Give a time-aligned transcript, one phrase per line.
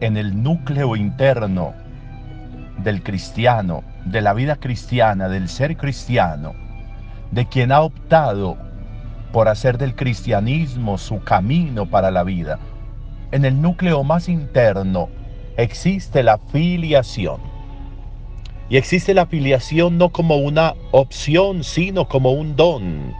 [0.00, 1.74] en el núcleo interno
[2.78, 6.54] del cristiano, de la vida cristiana, del ser cristiano,
[7.30, 8.56] de quien ha optado
[9.32, 12.58] por hacer del cristianismo su camino para la vida,
[13.32, 15.08] en el núcleo más interno
[15.56, 17.40] existe la filiación.
[18.70, 23.14] Y existe la filiación no como una opción, sino como un don.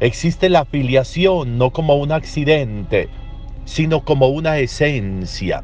[0.00, 3.08] Existe la filiación no como un accidente,
[3.64, 5.62] sino como una esencia,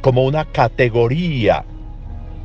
[0.00, 1.64] como una categoría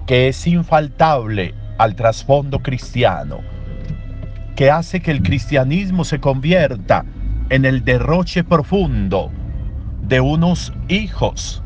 [0.05, 3.41] que es infaltable al trasfondo cristiano,
[4.55, 7.05] que hace que el cristianismo se convierta
[7.49, 9.31] en el derroche profundo
[10.01, 11.63] de unos hijos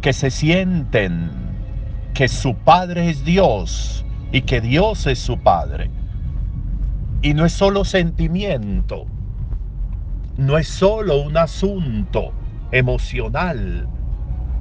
[0.00, 1.30] que se sienten
[2.14, 5.90] que su Padre es Dios y que Dios es su Padre.
[7.22, 9.06] Y no es solo sentimiento,
[10.36, 12.32] no es solo un asunto
[12.72, 13.86] emocional,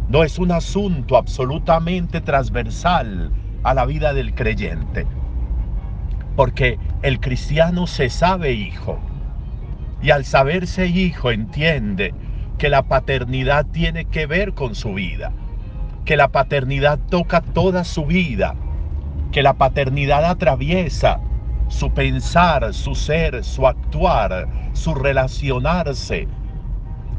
[0.10, 3.32] no es un asunto absolutamente transversal
[3.64, 5.08] a la vida del creyente.
[6.36, 9.00] Porque el cristiano se sabe hijo.
[10.02, 12.14] Y al saberse hijo entiende
[12.58, 15.32] que la paternidad tiene que ver con su vida.
[16.06, 18.56] Que la paternidad toca toda su vida.
[19.32, 21.22] Que la paternidad atraviesa
[21.70, 26.28] su pensar, su ser, su actuar, su relacionarse,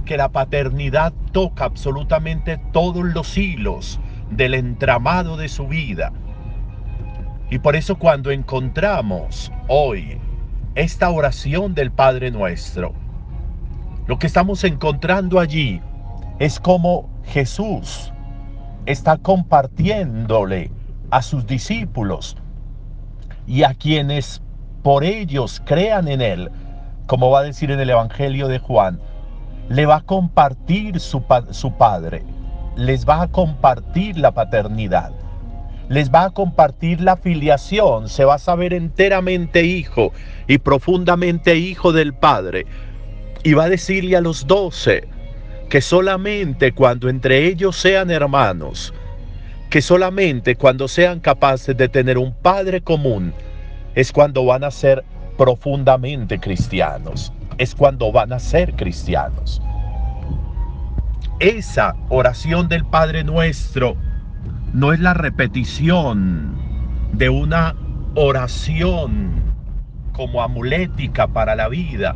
[0.04, 6.12] que la paternidad toca absolutamente todos los hilos del entramado de su vida.
[7.50, 10.18] Y por eso cuando encontramos hoy
[10.74, 12.94] esta oración del Padre nuestro,
[14.06, 15.80] lo que estamos encontrando allí
[16.38, 18.12] es como Jesús
[18.86, 20.70] está compartiéndole
[21.10, 22.36] a sus discípulos
[23.46, 24.42] y a quienes
[24.82, 26.50] por ellos crean en Él,
[27.06, 28.98] como va a decir en el Evangelio de Juan,
[29.68, 32.22] le va a compartir su, su Padre,
[32.76, 35.12] les va a compartir la paternidad,
[35.88, 40.12] les va a compartir la filiación, se va a saber enteramente hijo
[40.46, 42.66] y profundamente hijo del Padre.
[43.44, 45.08] Y va a decirle a los doce
[45.68, 48.94] que solamente cuando entre ellos sean hermanos,
[49.68, 53.32] que solamente cuando sean capaces de tener un Padre común,
[53.94, 55.04] es cuando van a ser
[55.36, 59.62] profundamente cristianos es cuando van a ser cristianos.
[61.38, 63.96] Esa oración del Padre Nuestro
[64.72, 66.56] no es la repetición
[67.12, 67.74] de una
[68.14, 69.42] oración
[70.12, 72.14] como amulética para la vida,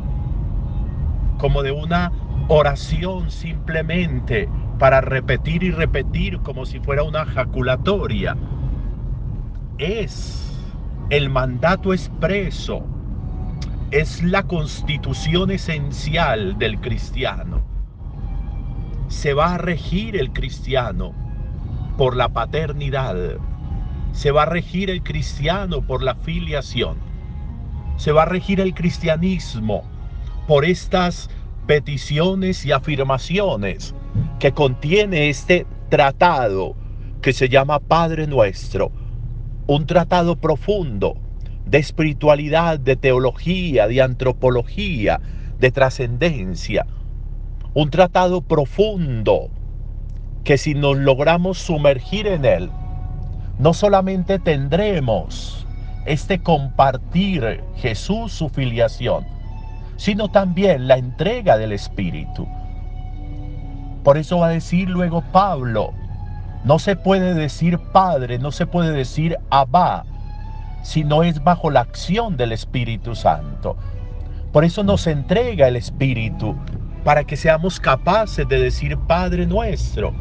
[1.37, 2.11] como de una
[2.47, 4.47] oración simplemente
[4.79, 8.37] para repetir y repetir como si fuera una jaculatoria.
[9.77, 10.57] Es
[11.09, 12.83] el mandato expreso
[13.91, 17.63] es la constitución esencial del cristiano.
[19.07, 21.13] Se va a regir el cristiano
[21.97, 23.37] por la paternidad.
[24.11, 26.97] Se va a regir el cristiano por la filiación.
[27.95, 29.83] Se va a regir el cristianismo
[30.47, 31.29] por estas
[31.65, 33.95] peticiones y afirmaciones
[34.39, 36.75] que contiene este tratado
[37.21, 38.91] que se llama Padre Nuestro.
[39.65, 41.17] Un tratado profundo
[41.69, 45.19] de espiritualidad, de teología, de antropología,
[45.59, 46.85] de trascendencia.
[47.73, 49.49] Un tratado profundo
[50.43, 52.69] que si nos logramos sumergir en él,
[53.59, 55.67] no solamente tendremos
[56.05, 59.25] este compartir Jesús su filiación,
[59.97, 62.47] sino también la entrega del Espíritu.
[64.03, 65.93] Por eso va a decir luego Pablo,
[66.63, 70.05] no se puede decir Padre, no se puede decir Abba,
[70.87, 73.75] si no es bajo la acción del Espíritu Santo.
[74.53, 76.55] Por eso nos entrega el Espíritu,
[77.03, 80.13] para que seamos capaces de decir Padre nuestro.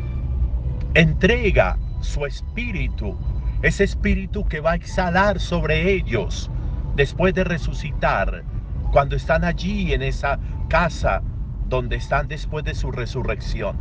[0.95, 3.17] Entrega su Espíritu,
[3.63, 6.51] ese Espíritu que va a exhalar sobre ellos
[6.97, 8.43] después de resucitar,
[8.91, 11.23] cuando están allí en esa casa
[11.69, 13.77] donde están después de su resurrección.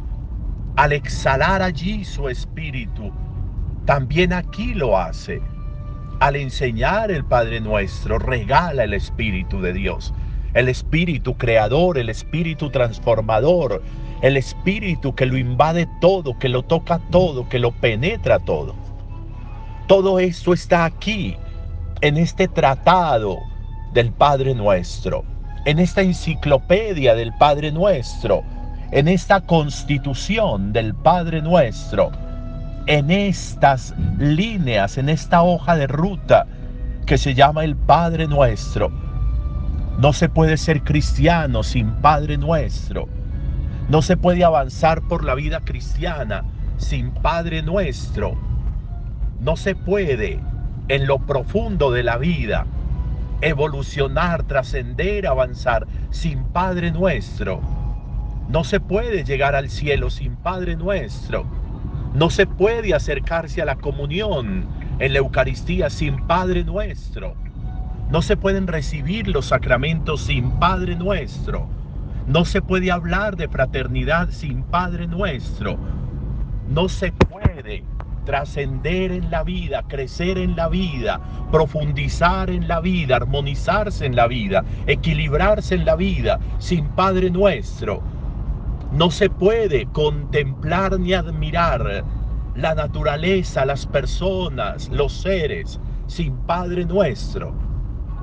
[0.75, 3.11] Al exhalar allí su Espíritu,
[3.85, 5.41] también aquí lo hace
[6.19, 10.13] al enseñar el Padre Nuestro, regala el Espíritu de Dios.
[10.53, 13.83] El Espíritu creador, el Espíritu transformador,
[14.21, 18.75] el Espíritu que lo invade todo, que lo toca todo, que lo penetra todo.
[19.87, 21.35] Todo esto está aquí,
[22.01, 23.39] en este tratado
[23.93, 25.23] del Padre Nuestro,
[25.65, 28.43] en esta enciclopedia del Padre Nuestro,
[28.91, 32.11] en esta constitución del Padre Nuestro
[32.87, 36.47] en estas líneas, en esta hoja de ruta
[37.05, 38.89] que se llama el Padre Nuestro.
[39.99, 43.07] No se puede ser cristiano sin Padre Nuestro.
[43.89, 46.43] No se puede avanzar por la vida cristiana
[46.77, 48.35] sin Padre nuestro.
[49.39, 50.39] No se puede
[50.87, 52.65] en lo profundo de la vida
[53.41, 57.61] evolucionar, trascender, avanzar sin Padre nuestro.
[58.49, 61.45] No se puede llegar al cielo sin Padre nuestro.
[62.15, 64.65] No se puede acercarse a la comunión
[64.99, 67.35] en la Eucaristía sin Padre nuestro.
[68.09, 71.67] No se pueden recibir los sacramentos sin Padre nuestro.
[72.25, 75.77] No se puede hablar de fraternidad sin Padre nuestro.
[76.69, 77.83] No se puede
[78.23, 81.19] trascender en la vida, crecer en la vida,
[81.51, 88.14] profundizar en la vida, armonizarse en la vida, equilibrarse en la vida sin Padre nuestro.
[88.95, 92.05] No se puede contemplar ni admirar
[92.55, 97.53] la naturaleza, las personas, los seres sin Padre nuestro.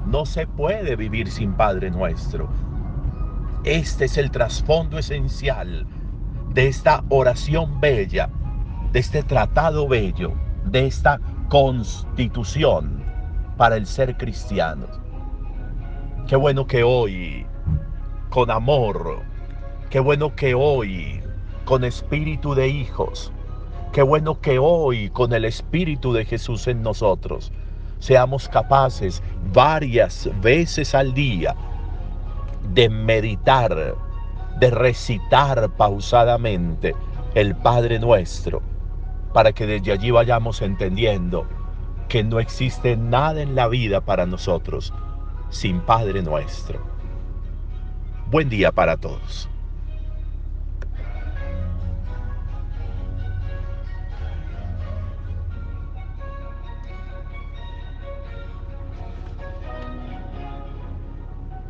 [0.06, 2.48] No se puede vivir sin Padre nuestro.
[3.64, 5.86] Este es el trasfondo esencial
[6.54, 8.30] de esta oración bella,
[8.92, 10.32] de este tratado bello,
[10.64, 11.20] de esta
[11.50, 13.04] constitución
[13.58, 14.86] para el ser cristiano.
[16.26, 17.44] Qué bueno que hoy,
[18.30, 19.31] con amor,
[19.92, 21.20] qué bueno que hoy,
[21.66, 23.30] con espíritu de hijos,
[23.92, 27.52] qué bueno que hoy, con el espíritu de Jesús en nosotros,
[27.98, 29.22] seamos capaces
[29.52, 31.54] varias veces al día
[32.72, 33.94] de meditar,
[34.58, 36.96] de recitar pausadamente
[37.34, 38.62] el Padre nuestro,
[39.34, 41.46] para que desde allí vayamos entendiendo
[42.08, 44.90] que no existe nada en la vida para nosotros
[45.50, 46.80] sin Padre nuestro.
[48.30, 49.50] Buen día para todos.